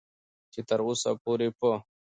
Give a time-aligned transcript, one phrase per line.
[0.53, 1.71] چې تر اوسه پورې په